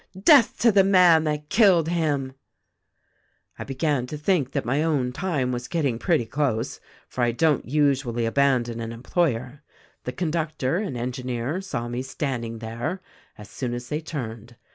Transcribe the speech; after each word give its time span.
Death 0.19 0.57
to 0.61 0.71
the 0.71 0.83
man 0.83 1.25
that 1.25 1.49
killed 1.49 1.87
him!' 1.89 2.33
"I 3.59 3.63
began 3.63 4.07
to 4.07 4.17
think 4.17 4.53
that 4.53 4.65
my 4.65 4.81
own 4.81 5.11
time 5.11 5.51
was 5.51 5.67
getting 5.67 5.99
pretty 5.99 6.25
close, 6.25 6.79
for 7.07 7.23
I 7.23 7.31
don't 7.31 7.69
usually 7.69 8.25
abandon 8.25 8.79
an 8.79 8.91
employer. 8.93 9.61
The 10.05 10.11
con 10.11 10.31
ductor 10.31 10.77
and 10.77 10.97
engineer 10.97 11.61
saw 11.61 11.87
me 11.87 12.01
standing 12.01 12.57
there, 12.57 12.99
as 13.37 13.47
soon 13.47 13.75
as 13.75 13.89
they 13.89 14.01
turned. 14.01 14.55